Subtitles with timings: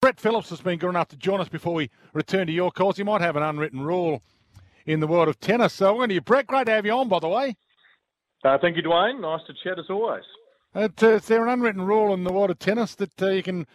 [0.00, 2.96] Brett Phillips has been good enough to join us before we return to your calls.
[2.96, 4.22] He might have an unwritten rule
[4.86, 5.74] in the world of tennis.
[5.74, 6.46] So, welcome to you, Brett.
[6.46, 7.54] Great to have you on, by the way.
[8.42, 9.20] Uh, thank you, Dwayne.
[9.20, 10.24] Nice to chat as always.
[10.74, 13.66] Uh, is there an unwritten rule in the world of tennis that uh, you can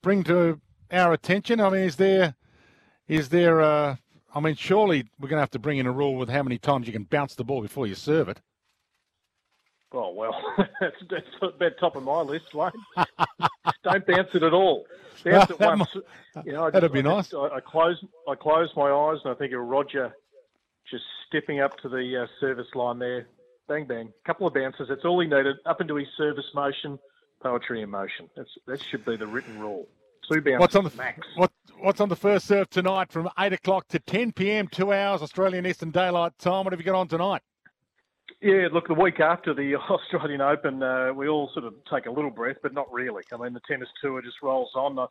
[0.00, 0.58] bring to
[0.90, 1.60] our attention?
[1.60, 2.34] I mean, is there,
[3.06, 3.60] is there?
[3.60, 3.96] Uh,
[4.34, 6.56] I mean, surely we're going to have to bring in a rule with how many
[6.56, 8.40] times you can bounce the ball before you serve it.
[9.92, 10.34] Oh well,
[10.80, 12.72] that's, that's about top of my list, Dwayne.
[13.84, 14.86] Don't bounce it at all.
[15.24, 15.88] Bounce it once.
[16.44, 17.28] You know, that'd be I nice.
[17.28, 20.14] Just, I, I close, I close my eyes, and I think of Roger
[20.90, 23.26] just stepping up to the uh, service line there.
[23.66, 24.88] Bang bang, A couple of bounces.
[24.88, 25.56] That's all he needed.
[25.64, 26.98] Up into his service motion,
[27.42, 28.28] poetry in motion.
[28.36, 29.88] That's that should be the written rule.
[30.30, 31.26] Two bounces what's on the max.
[31.36, 34.68] What, what's on the first serve tonight from eight o'clock to ten p.m.
[34.68, 36.64] Two hours Australian Eastern Daylight Time.
[36.64, 37.40] What have you got on tonight?
[38.44, 42.10] Yeah, look, the week after the Australian Open, uh, we all sort of take a
[42.10, 43.22] little breath, but not really.
[43.32, 44.98] I mean, the tennis tour just rolls on.
[44.98, 45.08] I've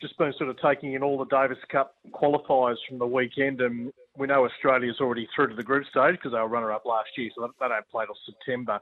[0.00, 3.92] just been sort of taking in all the Davis Cup qualifiers from the weekend, and
[4.18, 7.30] we know Australia's already through to the group stage because they were runner-up last year,
[7.36, 8.80] so they don't play till September.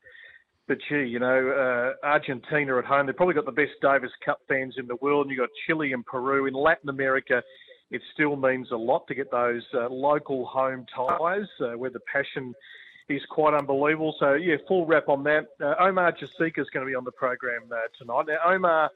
[0.67, 4.41] But gee, you know, uh, Argentina at home, they've probably got the best Davis Cup
[4.49, 6.47] fans in the world, and you've got Chile and Peru.
[6.47, 7.43] In Latin America,
[7.91, 12.01] it still means a lot to get those uh, local home ties uh, where the
[12.11, 12.55] passion–
[13.11, 14.15] is quite unbelievable.
[14.19, 15.49] So yeah, full wrap on that.
[15.61, 18.27] Uh, Omar Jasika is going to be on the program uh, tonight.
[18.29, 18.91] Now Omar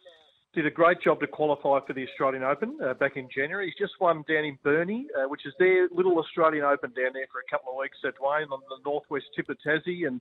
[0.54, 3.66] did a great job to qualify for the Australian Open uh, back in January.
[3.66, 7.26] He's just won down in Burnie, uh, which is their little Australian Open down there
[7.32, 10.20] for a couple of weeks at Dwayne on the northwest tip of Tassie, and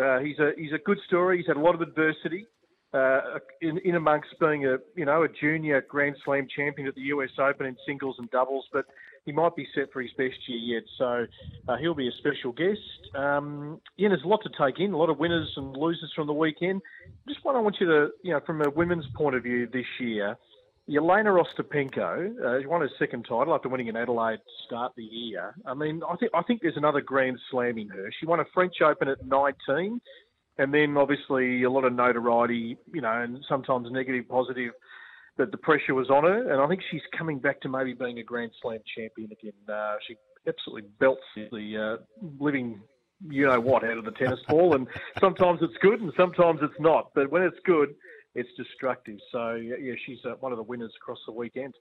[0.00, 1.38] uh, he's a he's a good story.
[1.38, 2.46] He's had a lot of adversity.
[2.92, 7.02] Uh, in, in amongst being a you know a junior Grand Slam champion at the
[7.02, 8.86] US Open in singles and doubles, but
[9.26, 10.84] he might be set for his best year yet.
[10.96, 11.26] So
[11.68, 12.80] uh, he'll be a special guest.
[13.14, 16.28] Um, yeah, there's a lot to take in, a lot of winners and losers from
[16.28, 16.80] the weekend.
[17.28, 19.84] Just one I want you to, you know, from a women's point of view this
[19.98, 20.38] year,
[20.88, 25.56] Jelena Ostapenko, uh, won her second title after winning in Adelaide to start the year.
[25.66, 28.08] I mean, I think I think there's another Grand Slam in her.
[28.20, 30.00] She won a French Open at 19,
[30.58, 34.72] and then obviously a lot of notoriety, you know, and sometimes negative, positive
[35.38, 38.18] that the pressure was on her, and I think she's coming back to maybe being
[38.18, 39.52] a Grand Slam champion again.
[39.68, 40.16] Uh, she
[40.48, 42.80] absolutely belts the uh, living
[43.28, 44.86] you know what out of the tennis ball, and
[45.20, 47.10] sometimes it's good and sometimes it's not.
[47.14, 47.94] But when it's good,
[48.34, 49.18] it's destructive.
[49.32, 51.74] So yeah, she's uh, one of the winners across the weekend.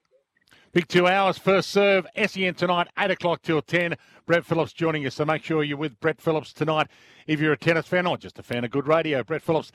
[0.74, 3.96] Big two hours, first serve, SEN tonight, 8 o'clock till 10.
[4.26, 6.88] Brett Phillips joining us, so make sure you're with Brett Phillips tonight
[7.28, 9.24] if you're a tennis fan or just a fan of good radio.
[9.24, 9.72] Brett Phillips